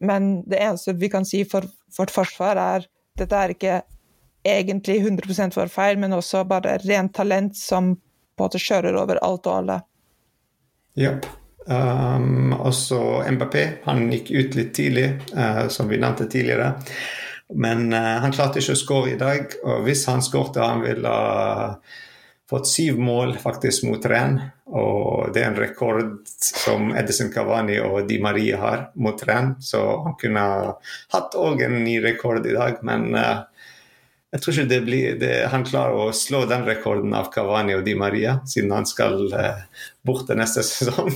Men 0.00 0.42
det 0.48 0.62
eneste 0.62 0.96
vi 0.96 1.10
kan 1.12 1.26
si 1.28 1.44
for 1.44 1.68
vårt 1.98 2.10
forsvar, 2.10 2.56
er 2.56 2.88
dette 3.18 3.36
er 3.36 3.52
ikke 3.54 3.82
egentlig 4.48 5.00
100% 5.02 5.56
var 5.58 5.68
feil, 5.68 5.98
men 6.00 6.16
også 6.16 6.44
bare 6.48 6.78
rent 6.86 7.14
talent 7.14 7.56
som 7.56 7.92
på 7.94 8.44
en 8.44 8.48
måte 8.48 8.62
kjører 8.62 8.96
over 8.96 9.20
alt 9.24 9.46
og 9.46 9.60
alle. 9.60 9.78
Jepp. 10.98 11.28
Um, 11.68 12.52
også 12.56 13.22
MBP. 13.28 13.56
Han 13.84 14.06
gikk 14.12 14.30
ut 14.32 14.54
litt 14.56 14.74
tidlig, 14.76 15.08
uh, 15.36 15.66
som 15.68 15.88
vi 15.90 16.00
nevnte 16.00 16.24
tidligere. 16.30 16.72
Men 17.54 17.92
uh, 17.92 18.18
han 18.24 18.32
klarte 18.32 18.62
ikke 18.62 18.76
å 18.76 18.80
skåre 18.82 19.12
i 19.12 19.18
dag. 19.20 19.58
Og 19.64 19.84
hvis 19.84 20.06
han 20.08 20.24
skårte, 20.24 20.64
han 20.64 20.80
ville 20.86 21.12
uh, 21.12 21.98
fått 22.48 22.70
syv 22.70 23.00
mål 23.04 23.36
faktisk 23.42 23.84
mot 23.88 24.08
Renn. 24.08 24.40
Og 24.68 25.28
det 25.34 25.42
er 25.42 25.50
en 25.50 25.60
rekord 25.60 26.16
som 26.24 26.92
Edison 26.96 27.28
Cavani 27.32 27.76
og 27.84 28.08
Di 28.08 28.16
Maria 28.24 28.62
har 28.62 28.88
mot 28.96 29.20
Renn. 29.28 29.54
Så 29.60 29.82
han 30.06 30.16
kunne 30.20 30.46
hatt 31.12 31.36
òg 31.36 31.66
en 31.68 31.82
ny 31.84 31.98
rekord 32.04 32.48
i 32.48 32.56
dag, 32.56 32.80
men 32.88 33.10
uh, 33.12 33.44
jeg 34.28 34.42
tror 34.42 34.54
ikke 34.54 34.68
det 34.68 34.80
blir, 34.84 35.14
det, 35.20 35.32
han 35.52 35.64
klarer 35.64 35.96
å 35.96 36.12
slå 36.16 36.42
den 36.50 36.66
rekorden 36.68 37.14
av 37.16 37.30
Cavani 37.32 37.78
og 37.78 37.84
Di 37.86 37.94
Maria, 37.96 38.38
siden 38.48 38.74
han 38.76 38.86
skal 38.88 39.22
uh, 39.32 39.62
bort 40.04 40.26
til 40.28 40.36
neste 40.40 40.64
sesong. 40.68 41.14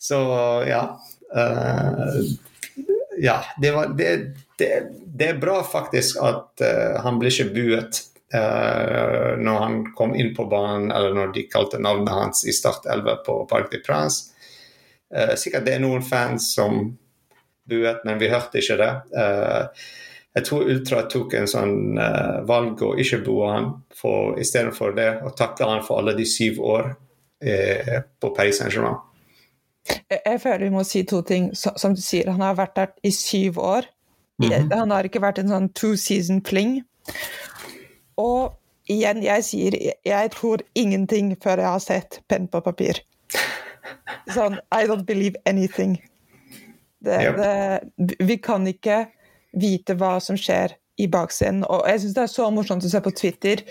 Så 0.00 0.20
ja. 0.68 0.84
Uh, 1.32 2.20
ja, 3.20 3.38
det, 3.62 3.72
var, 3.72 3.94
det, 3.96 4.10
det, 4.60 5.26
er 5.26 5.40
bra 5.40 5.60
faktisk 5.64 6.20
at 6.24 6.60
uh, 6.64 7.00
han 7.04 7.20
blir 7.20 7.32
ikke 7.32 7.52
buet 7.56 8.06
når 8.30 9.56
han 9.58 9.76
kom 9.98 10.12
inn 10.14 10.28
på 10.36 10.44
banen, 10.46 10.92
eller 10.94 11.16
når 11.16 11.32
de 11.34 11.42
kalte 11.50 11.80
navnet 11.82 12.12
hans 12.14 12.44
i 12.46 12.52
startelver 12.54 13.24
på 13.26 13.34
Parc 13.50 13.72
de 13.72 13.80
Prince. 13.82 14.30
sikkert 15.34 15.64
det 15.66 15.72
er 15.74 15.82
noen 15.82 16.04
fans 16.06 16.52
som 16.54 16.78
buet, 17.66 18.04
men 18.06 18.20
vi 18.22 18.30
hørte 18.30 18.62
ikke 18.62 18.76
det. 18.78 18.92
Uh, 19.10 19.66
jeg 20.34 20.46
tror 20.46 20.68
Ultra 20.70 21.04
tok 21.10 21.34
en 21.34 21.48
sånn 21.50 21.98
uh, 21.98 22.40
valg 22.46 22.82
å 22.86 22.92
ikke 23.02 23.18
bo 23.26 23.40
han 23.48 23.70
for, 23.96 24.36
istedenfor 24.38 24.94
det, 24.98 25.10
og 25.26 25.34
takke 25.38 25.66
han 25.66 25.82
for 25.86 26.02
alle 26.02 26.14
de 26.18 26.26
syv 26.28 26.60
år 26.62 26.92
eh, 27.42 27.96
på 28.20 28.30
Paris 28.36 28.60
Saint-Germain. 28.60 29.00
Jeg, 29.90 30.20
jeg 30.20 30.40
føler 30.42 30.64
vi 30.68 30.74
må 30.74 30.84
si 30.86 31.02
to 31.08 31.22
ting. 31.26 31.50
Som 31.56 31.96
du 31.96 32.02
sier, 32.04 32.30
han 32.30 32.44
har 32.44 32.54
vært 32.58 32.76
der 32.78 32.94
i 33.02 33.10
syv 33.14 33.58
år. 33.58 33.90
Mm 34.40 34.50
-hmm. 34.50 34.74
Han 34.78 34.90
har 34.90 35.04
ikke 35.04 35.20
vært 35.20 35.38
en 35.38 35.48
sånn 35.48 35.68
two 35.74 35.96
season 35.96 36.40
fling. 36.44 36.82
Og 38.16 38.54
igjen, 38.86 39.22
jeg 39.22 39.44
sier 39.44 39.72
jeg 40.04 40.30
tror 40.30 40.62
ingenting 40.74 41.36
før 41.42 41.58
jeg 41.58 41.66
har 41.66 41.78
sett 41.78 42.20
penn 42.28 42.48
på 42.48 42.60
papir. 42.60 43.02
Sånn 44.34 44.54
I 44.54 44.86
don't 44.86 45.04
believe 45.04 45.36
anything. 45.46 45.98
Det, 47.00 47.22
yep. 47.22 47.36
det, 47.36 48.16
vi 48.26 48.36
kan 48.36 48.66
ikke 48.66 49.06
vite 49.56 49.96
hva 49.98 50.18
som 50.22 50.38
skjer 50.38 50.76
i 51.00 51.08
bakscenen. 51.10 51.64
Og 51.70 51.84
jeg 51.88 52.04
syns 52.04 52.16
det 52.16 52.24
er 52.26 52.32
så 52.34 52.48
morsomt 52.54 52.86
å 52.86 52.92
se 52.92 53.02
på 53.02 53.12
Twitter. 53.16 53.64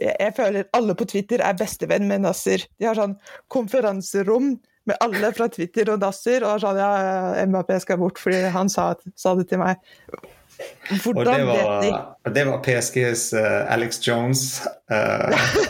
Jeg 0.00 0.32
føler 0.36 0.68
alle 0.76 0.96
på 0.96 1.06
Twitter 1.10 1.42
er 1.44 1.58
bestevenn 1.58 2.08
med 2.08 2.24
Nasser. 2.24 2.64
De 2.78 2.88
har 2.88 2.98
sånn 2.98 3.18
konferanserom 3.52 4.54
med 4.88 4.96
alle 5.04 5.32
fra 5.36 5.50
Twitter 5.52 5.90
og 5.92 6.00
Nasser, 6.02 6.44
og 6.46 6.62
sånn 6.62 6.78
ja, 6.80 6.90
MAP 7.50 7.72
skal 7.82 8.00
bort 8.00 8.20
fordi 8.22 8.42
han 8.54 8.70
sa, 8.72 8.92
sa 9.18 9.34
det 9.38 9.50
til 9.50 9.60
meg. 9.62 9.82
Hvordan 11.04 11.16
og 11.16 11.26
det 11.26 11.44
var, 11.48 11.60
vet 11.60 11.84
de? 11.84 12.32
Det 12.36 12.44
var 12.48 12.62
PSGs 12.64 13.22
uh, 13.32 13.40
eh, 13.40 13.72
Alex 13.74 14.00
Jones. 14.04 14.60
Uh, 14.92 15.32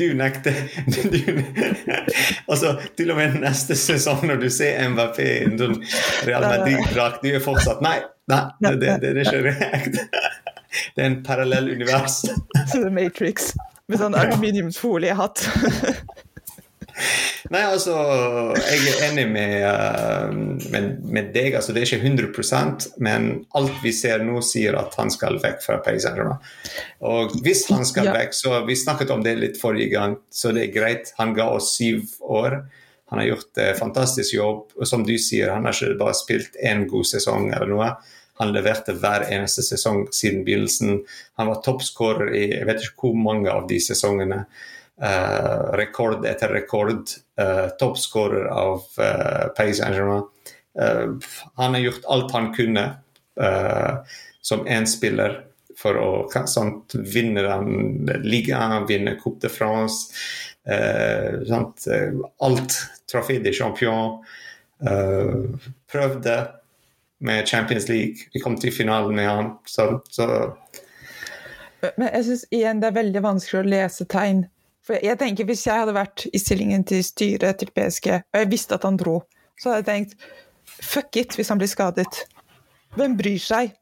du 0.00 0.14
nekter 0.16 0.56
du, 1.12 1.42
Altså, 2.46 2.74
til 2.96 3.12
og 3.12 3.20
med 3.20 3.36
neste 3.42 3.76
sesong, 3.78 4.24
når 4.30 4.40
du 4.42 4.48
ser 4.52 4.80
MVP 4.88 5.20
i 5.22 5.32
en 5.44 5.58
Real 6.26 6.46
Madrid-drakt, 6.46 7.20
du 7.22 7.34
er 7.34 7.44
fortsatt 7.44 7.82
Nei, 7.84 7.98
nei, 8.30 8.42
det, 8.60 8.72
det, 8.80 8.96
det, 9.02 9.12
det 9.20 9.44
er 9.68 9.84
ikke. 9.84 10.06
Det 10.94 11.02
er 11.02 11.06
en 11.10 11.22
parallell 11.26 11.66
univers. 11.72 12.20
Matrix 12.94 13.50
med 13.90 13.98
sånn 13.98 14.14
aluminiumsfoliehatt. 14.14 15.42
Nei, 17.50 17.64
altså, 17.66 17.94
jeg 18.62 18.92
er 18.92 19.00
enig 19.08 19.24
med, 19.26 19.54
uh, 19.66 20.30
med, 20.70 21.00
med, 21.02 21.32
deg. 21.34 21.56
altså 21.58 21.74
Det 21.74 21.82
er 21.82 21.88
ikke 21.88 22.06
100% 22.06 22.86
men 23.02 23.26
alt 23.58 23.80
vi 23.82 23.90
ser 23.96 24.22
nå, 24.22 24.38
sier 24.46 24.78
at 24.78 24.94
han 25.00 25.10
skal 25.10 25.40
vekk 25.42 25.64
fra 25.64 25.80
Saint-Germain. 25.82 26.38
Og 27.10 27.34
hvis 27.42 27.64
han 27.72 27.82
skal 27.88 28.06
ja. 28.06 28.14
vekk, 28.14 28.38
så 28.38 28.60
Vi 28.68 28.78
snakket 28.78 29.10
om 29.10 29.24
det 29.26 29.34
litt 29.40 29.58
forrige 29.58 29.90
gang, 29.96 30.14
så 30.30 30.54
det 30.54 30.68
er 30.68 30.76
greit. 30.76 31.10
Han 31.18 31.34
ga 31.34 31.48
oss 31.56 31.74
syv 31.74 32.06
år. 32.22 32.60
Han 33.10 33.18
har 33.18 33.32
gjort 33.32 33.58
en 33.58 33.76
fantastisk 33.82 34.38
jobb. 34.38 34.70
Og 34.78 34.86
som 34.86 35.02
du 35.02 35.16
sier, 35.18 35.50
han 35.50 35.66
har 35.66 35.74
ikke 35.74 35.98
bare 35.98 36.14
spilt 36.14 36.54
én 36.62 36.86
god 36.86 37.08
sesong 37.10 37.50
eller 37.50 37.72
noe. 37.72 37.92
Han 38.40 38.54
leverte 38.54 38.94
hver 38.96 39.26
eneste 39.26 39.66
sesong 39.66 40.06
siden 40.14 40.46
begynnelsen. 40.46 41.02
Han 41.36 41.50
var 41.50 41.64
toppskårer 41.66 42.30
i 42.30 42.44
jeg 42.54 42.68
vet 42.70 42.86
ikke 42.86 43.10
hvor 43.10 43.18
mange 43.26 43.50
av 43.50 43.66
de 43.68 43.80
sesongene. 43.82 44.44
Uh, 45.02 45.72
rekord 45.80 46.26
etter 46.28 46.48
rekord. 46.48 47.08
Uh, 47.40 47.68
Toppskårer 47.80 48.44
av 48.52 48.82
uh, 49.00 49.46
Paris 49.56 49.78
Saint-Germain. 49.78 50.22
Han 51.56 51.74
har 51.74 51.80
gjort 51.80 52.04
alt 52.04 52.32
han 52.32 52.54
kunne 52.54 52.82
som 54.40 54.66
én 54.68 54.86
spiller 54.86 55.32
for 55.76 55.96
å 55.98 56.10
sånt, 56.46 56.94
vinne 56.94 57.42
den 57.42 58.06
ligaen, 58.22 58.86
vinne 58.86 59.16
Coupe 59.18 59.42
de 59.42 59.50
France. 59.50 60.14
Sånt, 61.48 61.88
alt. 62.38 62.76
Trofé 63.10 63.40
de 63.42 63.52
champion. 63.52 64.22
prøvde 65.90 66.36
med 67.18 67.48
Champions 67.48 67.88
League. 67.88 68.30
Vi 68.32 68.40
kom 68.40 68.56
til 68.56 68.72
finalen 68.72 69.16
med 69.16 69.28
han. 69.28 69.52
Så, 69.66 69.90
så. 70.08 70.30
Men 71.82 72.08
jeg 72.12 72.24
syns 72.30 72.46
igjen 72.54 72.80
det 72.80 72.92
er 72.92 72.98
veldig 73.02 73.26
vanskelig 73.26 73.64
å 73.64 73.70
lese 73.74 74.06
tegn 74.06 74.46
for 74.90 75.06
jeg 75.06 75.18
tenker 75.20 75.46
Hvis 75.46 75.66
jeg 75.68 75.84
hadde 75.84 75.94
vært 75.94 76.26
i 76.34 76.42
stillingen 76.42 76.82
til 76.88 77.04
styret 77.06 77.62
til 77.62 77.70
PSG, 77.76 78.08
og 78.18 78.40
jeg 78.42 78.50
visste 78.50 78.74
at 78.74 78.86
han 78.88 78.98
dro, 78.98 79.20
så 79.60 79.70
hadde 79.70 79.84
jeg 79.84 79.90
tenkt 79.90 80.30
fuck 80.80 81.16
it 81.20 81.36
hvis 81.36 81.50
han 81.52 81.60
blir 81.60 81.70
skadet. 81.70 82.24
Hvem 82.96 83.14
bryr 83.18 83.38
seg? 83.42 83.76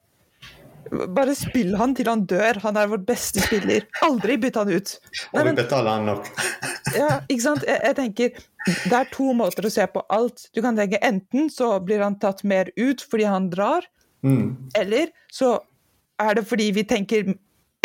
Bare 0.89 1.35
spill 1.37 1.75
han 1.77 1.95
til 1.97 2.09
han 2.09 2.25
dør. 2.29 2.61
Han 2.65 2.77
er 2.81 2.89
vår 2.91 3.03
beste 3.09 3.43
spiller. 3.45 3.87
Aldri 4.05 4.39
bytt 4.41 4.57
han 4.57 4.73
ut. 4.73 4.95
Nei, 5.35 5.41
og 5.41 5.49
vi 5.51 5.55
betaler 5.61 5.91
han 5.95 6.09
nok. 6.09 6.29
ja, 7.01 7.11
ikke 7.29 7.45
sant. 7.45 7.65
Jeg, 7.69 7.81
jeg, 7.85 7.97
tenker 7.99 8.43
Det 8.89 8.97
er 9.01 9.13
to 9.13 9.31
måter 9.37 9.69
å 9.69 9.73
se 9.73 9.85
på 9.93 10.03
alt. 10.13 10.49
Du 10.57 10.63
kan 10.65 10.77
tenke 10.77 11.01
enten 11.05 11.49
så 11.53 11.75
blir 11.85 12.05
han 12.05 12.19
tatt 12.21 12.45
mer 12.45 12.73
ut 12.77 13.05
fordi 13.05 13.29
han 13.29 13.49
drar, 13.53 13.87
mm. 14.27 14.73
eller 14.81 15.13
så 15.33 15.55
er 16.21 16.37
det 16.37 16.45
fordi 16.49 16.73
vi 16.77 16.85
tenker 16.89 17.33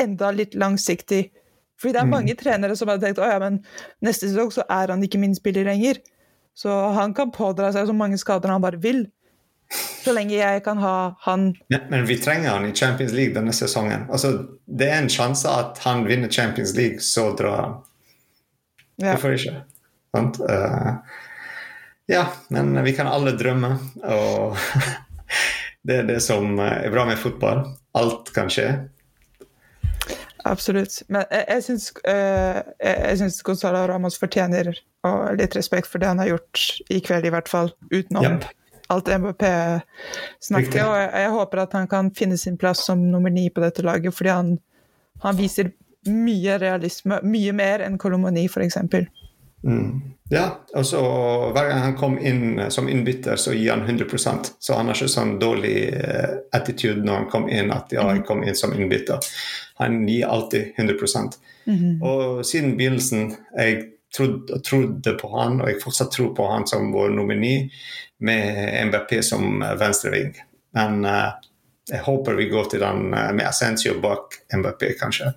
enda 0.02 0.32
litt 0.34 0.56
langsiktig 0.58 1.28
fordi 1.82 1.94
det 1.96 2.02
er 2.02 2.08
mm. 2.08 2.14
mange 2.14 2.36
mm. 2.36 2.40
trenere 2.40 2.76
som 2.80 2.92
har 2.92 3.02
tenkt 3.02 3.22
å 3.22 3.28
ja, 3.28 3.40
men 3.42 3.60
neste 4.06 4.30
sesong 4.30 4.52
så 4.54 4.66
er 4.72 4.94
han 4.94 5.04
ikke 5.04 5.22
min 5.22 5.36
spiller 5.36 5.68
lenger. 5.68 6.00
Så 6.54 6.70
han 6.94 7.16
kan 7.18 7.34
pådra 7.34 7.72
seg 7.74 7.90
så 7.90 7.96
mange 7.98 8.20
skader 8.22 8.54
han 8.54 8.64
bare 8.64 8.80
vil. 8.82 9.08
Så 9.74 10.14
lenge 10.14 10.36
jeg 10.36 10.62
kan 10.66 10.78
ha 10.84 11.16
han 11.26 11.48
Men, 11.72 11.86
men 11.90 12.06
vi 12.06 12.20
trenger 12.22 12.52
han 12.52 12.68
i 12.68 12.76
Champions 12.78 13.14
League 13.16 13.34
denne 13.34 13.56
sesongen. 13.56 14.06
Altså, 14.12 14.34
det 14.66 14.90
er 14.92 15.02
en 15.02 15.12
sjanse 15.12 15.50
at 15.50 15.82
han 15.88 16.06
vinner 16.06 16.30
Champions 16.30 16.76
League, 16.78 17.02
så 17.02 17.32
drar 17.38 17.62
han. 17.62 17.78
Ja. 19.02 19.16
Hvorfor 19.16 19.34
ikke? 19.34 19.64
Sant? 20.14 20.38
Uh, 20.46 21.00
ja, 22.12 22.28
men 22.54 22.76
vi 22.86 22.94
kan 22.94 23.10
alle 23.10 23.34
drømme, 23.40 23.72
og 24.04 24.60
det 25.88 26.04
er 26.04 26.10
det 26.12 26.20
som 26.22 26.60
er 26.62 26.92
bra 26.94 27.08
med 27.10 27.18
fotball. 27.18 27.66
Alt 27.98 28.30
kan 28.36 28.52
skje. 28.54 28.68
Absolutt. 30.44 31.02
Men 31.08 31.24
jeg, 31.32 31.46
jeg 31.50 31.64
syns, 31.68 31.92
uh, 32.04 33.44
Gonzalo 33.48 33.86
Ramos 33.88 34.20
fortjener 34.20 34.74
litt 35.38 35.56
respekt 35.56 35.90
for 35.92 36.00
det 36.00 36.12
han 36.12 36.20
har 36.20 36.34
gjort 36.34 36.66
i 36.92 37.00
kveld, 37.04 37.28
i 37.28 37.32
hvert 37.34 37.52
fall. 37.52 37.72
Utenom 37.92 38.28
yep. 38.28 38.50
alt 38.94 39.12
MBP-snakket. 39.12 40.82
Og 40.84 40.98
jeg, 41.00 41.10
jeg, 41.24 41.32
håper 41.38 41.64
at 41.64 41.78
han 41.80 41.90
kan 41.92 42.12
finne 42.16 42.40
sin 42.40 42.60
plass 42.60 42.84
som 42.88 43.04
nummer 43.12 43.34
ni 43.34 43.50
på 43.50 43.64
dette 43.64 43.86
laget, 43.86 44.16
fordi 44.16 44.34
han, 44.34 44.54
han 45.24 45.40
viser 45.40 45.74
mye 46.12 46.58
realisme. 46.60 47.20
Mye 47.24 47.56
mer 47.56 47.84
enn 47.86 48.00
Kolomoni, 48.02 48.48
f.eks. 48.52 48.80
Mm. 49.64 50.02
Ja, 50.30 50.66
så 50.84 51.02
hver 51.54 51.68
gang 51.70 51.80
han 51.80 51.96
kom 51.98 52.16
inn 52.20 52.72
som 52.72 52.90
innbytter, 52.90 53.36
så 53.36 53.54
gir 53.54 53.72
han 53.72 53.82
100 53.82 54.08
Så 54.60 54.74
han 54.74 54.88
har 54.88 54.96
ikke 54.96 55.12
sånn 55.12 55.36
dårlig 55.40 55.76
uh, 55.94 56.40
attitude 56.56 57.04
når 57.04 57.20
han 57.20 57.28
kom 57.30 57.50
inn 57.50 57.74
at 57.76 57.94
ja, 57.94 58.06
jeg 58.16 58.24
kom 58.28 58.44
inn 58.44 58.58
som 58.58 58.74
innbytter. 58.74 59.20
Han 59.82 60.08
gir 60.08 60.28
alltid 60.28 60.74
100 60.78 60.96
mm 61.66 61.76
-hmm. 61.76 62.02
Og 62.02 62.46
siden 62.46 62.78
begynnelsen 62.78 63.36
jeg 63.58 63.84
trodde, 64.16 64.60
trodde, 64.60 65.14
på 65.14 65.40
han, 65.40 65.62
og 65.62 65.70
jeg 65.70 65.82
fortsatt 65.84 66.12
tror 66.12 66.36
på 66.36 66.48
han 66.48 66.68
som 66.68 66.92
vår 66.92 67.10
nomini, 67.10 67.72
med 68.20 68.86
MBP 68.88 69.24
som 69.24 69.60
venstreving. 69.80 70.34
Men 70.74 71.06
uh, 71.06 71.32
jeg 71.90 72.00
håper 72.00 72.36
vi 72.36 72.50
går 72.50 72.64
til 72.64 72.80
den 72.80 73.10
med 73.10 73.46
Assensio 73.46 74.00
bak 74.02 74.34
MBP, 74.54 74.84
kanskje. 75.00 75.34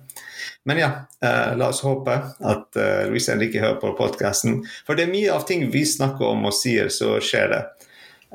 Men 0.67 0.77
ja, 0.81 0.91
eh, 1.23 1.55
la 1.57 1.69
oss 1.71 1.79
håpe 1.81 2.11
at 2.43 2.75
eh, 2.75 3.05
Louise 3.07 3.31
Henrikke 3.31 3.61
hører 3.63 3.77
på 3.79 3.93
podkasten. 3.95 4.57
For 4.83 4.99
det 4.99 5.05
er 5.05 5.13
mye 5.13 5.31
av 5.31 5.45
ting 5.47 5.63
vi 5.71 5.85
snakker 5.87 6.27
om 6.27 6.49
og 6.49 6.55
sier, 6.57 6.89
så 6.91 7.13
skjer 7.23 7.53
det. 7.53 7.61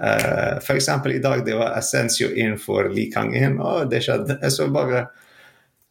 Eh, 0.00 0.56
F.eks. 0.56 0.88
i 1.12 1.20
dag 1.20 1.44
det 1.44 1.58
var 1.60 1.76
Essensio 1.76 2.30
inn 2.32 2.56
for 2.56 2.88
Li 2.88 3.10
Kang-in, 3.12 3.60
og 3.60 3.92
det 3.92 4.00
skjedde. 4.06 4.38
Jeg 4.46 4.56
så 4.56 4.70
bare 4.72 5.02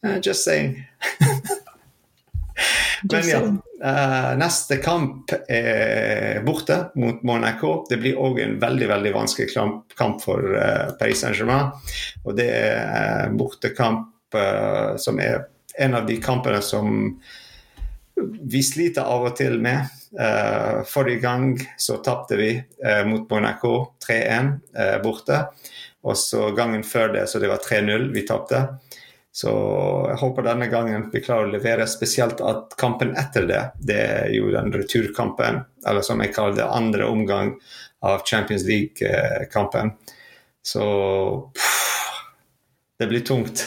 eh, 0.01 0.17
Just 0.17 0.49
saying. 0.49 0.79
Men 3.11 3.29
ja, 3.29 3.39
uh, 3.41 4.33
neste 4.37 4.77
kamp 4.81 5.31
er 5.49 6.41
borte 6.45 6.83
mot 7.01 7.23
Monaco. 7.25 7.79
Det 7.89 7.97
blir 8.01 8.17
òg 8.17 8.41
en 8.41 8.59
veldig 8.61 8.89
veldig 8.91 9.13
vanskelig 9.15 9.53
kamp, 9.53 9.95
kamp 9.97 10.21
for 10.21 10.53
uh, 10.53 10.91
Paris 10.99 11.21
Saint-Germain. 11.21 11.71
Og 12.25 12.37
det 12.37 12.49
er 12.49 13.29
uh, 13.29 13.33
bortekamp 13.37 14.09
som 15.01 15.17
er 15.19 15.41
en 15.77 15.95
av 15.95 16.05
de 16.05 16.17
kampene 16.21 16.61
som 16.61 17.19
vi 18.41 18.63
sliter 18.63 19.07
av 19.07 19.29
og 19.29 19.35
til 19.39 19.59
med. 19.63 19.89
Uh, 20.11 20.83
forrige 20.87 21.21
gang 21.23 21.53
så 21.79 22.01
tapte 22.03 22.35
vi 22.35 22.51
uh, 22.59 23.03
mot 23.07 23.29
Monaco 23.31 23.93
3-1 24.03 24.51
uh, 24.77 24.97
borte. 25.03 25.45
Og 26.03 26.17
så 26.17 26.49
gangen 26.57 26.83
før 26.83 27.13
det 27.15 27.27
så 27.29 27.39
det 27.39 27.51
var 27.51 27.63
3-0 27.63 28.09
vi 28.13 28.25
tapte. 28.27 28.65
Så 29.31 29.51
jeg 30.09 30.19
håper 30.19 30.43
denne 30.43 30.67
gangen 30.67 31.05
vi 31.13 31.21
klarer 31.23 31.47
å 31.47 31.53
levere, 31.53 31.87
spesielt 31.87 32.41
at 32.43 32.75
kampen 32.79 33.13
etter 33.15 33.45
det, 33.47 33.61
det 33.79 33.99
er 34.01 34.33
jo 34.35 34.49
den 34.51 34.73
returkampen, 34.75 35.61
eller 35.87 36.03
som 36.03 36.19
jeg 36.19 36.33
kaller 36.35 36.57
det, 36.57 36.65
andre 36.67 37.07
omgang 37.07 37.53
av 38.03 38.25
Champions 38.27 38.65
League-kampen. 38.67 39.93
Så 40.61 40.83
pff, 41.55 41.79
det 42.99 43.07
blir 43.07 43.23
tungt. 43.23 43.63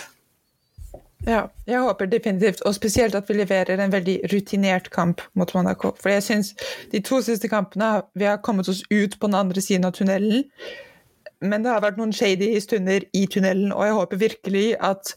Ja, 1.25 1.47
jeg 1.65 1.81
håper 1.81 2.09
definitivt, 2.11 2.61
og 2.69 2.75
spesielt 2.77 3.15
at 3.17 3.29
vi 3.29 3.39
leverer 3.39 3.81
en 3.81 3.93
veldig 3.93 4.19
rutinert 4.33 4.91
kamp 4.93 5.23
mot 5.35 5.55
Monaco. 5.57 5.95
For 6.01 6.13
jeg 6.13 6.25
syns 6.27 6.53
de 6.93 7.01
to 7.01 7.23
siste 7.25 7.49
kampene 7.49 8.03
vi 8.15 8.29
har 8.29 8.43
kommet 8.45 8.69
oss 8.69 8.83
ut 8.91 9.17
på 9.19 9.31
den 9.31 9.39
andre 9.39 9.63
siden 9.65 9.89
av 9.89 9.95
tunnelen, 9.97 10.45
men 11.41 11.65
det 11.65 11.73
har 11.73 11.83
vært 11.85 12.01
noen 12.01 12.13
shady 12.13 12.53
stunder 12.61 13.07
i 13.17 13.25
tunnelen, 13.31 13.73
og 13.73 13.87
jeg 13.87 13.97
håper 13.99 14.21
virkelig 14.21 14.67
at 14.85 15.15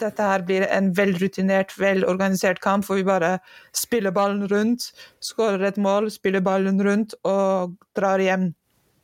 dette 0.00 0.22
her 0.22 0.44
blir 0.46 0.64
en 0.70 0.92
velrutinert, 0.96 1.72
velorganisert 1.78 2.60
kamp 2.62 2.86
hvor 2.86 3.00
vi 3.00 3.06
bare 3.06 3.38
spiller 3.76 4.14
ballen 4.14 4.46
rundt, 4.48 4.90
skårer 5.24 5.66
et 5.66 5.80
mål, 5.80 6.10
spiller 6.14 6.44
ballen 6.44 6.80
rundt 6.86 7.16
og 7.26 7.74
drar 7.98 8.22
hjem. 8.22 8.52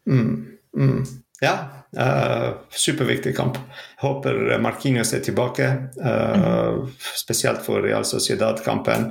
Mm, 0.06 0.58
mm. 0.76 1.00
Ja, 1.40 1.84
uh, 1.98 2.54
superviktig 2.70 3.36
kamp. 3.36 3.58
Håper 4.00 4.58
Marquinhos 4.58 5.12
er 5.12 5.20
tilbake, 5.20 5.68
uh, 6.00 6.36
mm. 6.36 6.86
spesielt 7.16 7.60
for 7.64 7.84
Real 7.84 8.04
Sociedad-kampen. 8.08 9.10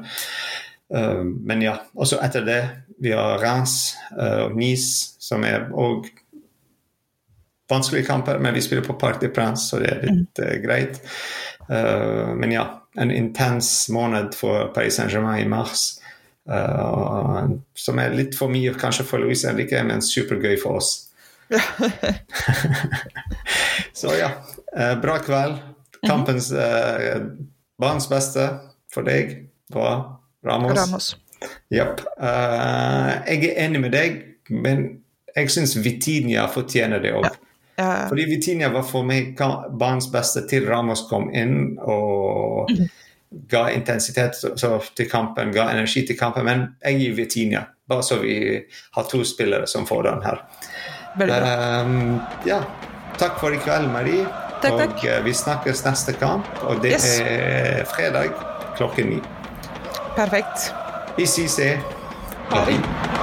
Uh, 0.94 1.22
men 1.22 1.62
ja, 1.62 1.78
også 1.94 2.18
etter 2.26 2.46
det 2.46 2.62
vi 3.02 3.12
har 3.14 3.42
Reims 3.44 3.94
og 4.16 4.56
Nice, 4.56 5.18
som 5.20 5.44
er 5.44 5.68
òg 5.76 6.08
vanskelige 7.70 8.08
kamper, 8.08 8.40
men 8.40 8.56
vi 8.56 8.64
spiller 8.64 8.86
på 8.86 8.96
Parc 8.98 9.20
de 9.20 9.28
Prince, 9.30 9.68
så 9.68 9.82
det 9.84 9.92
er 9.92 10.06
litt 10.08 10.42
greit. 10.64 11.02
Uh, 11.68 12.32
men 12.40 12.56
ja, 12.56 12.66
en 12.98 13.12
intens 13.12 13.90
måned 13.92 14.34
for 14.38 14.72
Paris 14.74 14.98
Saint-Germain 14.98 15.44
i 15.44 15.50
mars. 15.50 16.02
Som 16.46 18.00
er 18.00 18.14
litt 18.14 18.36
for 18.38 18.54
mye 18.54 18.70
kanskje 18.78 19.04
for 19.10 19.18
Louise 19.18 19.50
Henrique, 19.50 19.80
men 19.84 20.04
supergøy 20.06 20.60
for 20.62 20.78
oss. 20.78 21.05
Så 23.94 24.08
ja, 24.20 24.32
uh, 24.78 25.02
bra 25.02 25.18
kveld. 25.18 25.56
Kampens 26.06 26.52
eh, 26.52 27.22
banens 27.82 28.10
beste 28.10 28.50
for 28.94 29.08
deg 29.08 29.48
var 29.74 30.20
Ramos. 30.46 30.78
Ramos. 30.78 31.08
Yep. 31.74 32.04
jeg 33.26 33.40
er 33.48 33.58
enig 33.66 33.82
med 33.82 33.96
deg, 33.96 34.20
men 34.54 34.84
jeg 35.36 35.50
syns 35.52 35.74
Vitinia 35.82 36.46
fortjener 36.52 37.02
det 37.02 37.16
òg. 37.18 37.26
Ja. 37.26 37.34
Uh, 37.76 38.08
Fordi 38.08 38.26
Vitinia 38.30 38.70
var 38.72 38.86
for 38.88 39.04
meg 39.08 39.34
banens 39.36 40.08
beste 40.12 40.46
til 40.48 40.68
Ramos 40.70 41.08
kom 41.10 41.28
inn 41.36 41.76
og 41.84 42.72
mm. 42.72 42.86
ga 43.52 43.66
intensitet 43.76 44.40
til 44.96 45.10
kampen, 45.12 45.52
ga 45.56 45.68
energi 45.74 46.06
til 46.08 46.20
kampen. 46.20 46.48
Men 46.48 46.68
jeg 46.86 47.02
gir 47.02 47.18
Vitinia, 47.18 47.66
bare 47.90 48.06
så 48.06 48.22
vi 48.22 48.38
har 48.96 49.10
to 49.12 49.24
spillere 49.28 49.68
som 49.68 49.88
får 49.90 50.08
den 50.08 50.24
her. 50.24 50.46
Um, 51.20 52.22
ja. 52.46 52.62
Takk 53.18 53.40
for 53.40 53.56
i 53.56 53.60
kveld, 53.64 53.88
Marie. 53.94 54.26
Takk, 54.62 54.78
takk. 54.82 54.96
Og 55.00 55.08
uh, 55.08 55.20
vi 55.24 55.34
snakkes 55.34 55.86
neste 55.88 56.16
kamp, 56.20 56.48
og 56.68 56.84
det 56.84 56.98
yes. 56.98 57.10
er 57.24 57.86
fredag 57.96 58.36
klokken 58.76 59.16
ni. 59.16 59.22
Perfekt. 60.16 60.72
Vi 61.18 61.28
ses. 61.28 61.60
Ha 62.52 62.66
det. 62.68 63.15